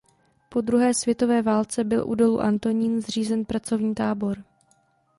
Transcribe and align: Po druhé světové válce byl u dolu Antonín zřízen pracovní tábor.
Po 0.49 0.61
druhé 0.61 0.93
světové 0.93 1.41
válce 1.41 1.83
byl 1.83 2.07
u 2.09 2.15
dolu 2.15 2.41
Antonín 2.41 3.01
zřízen 3.01 3.45
pracovní 3.45 3.95
tábor. 3.95 4.43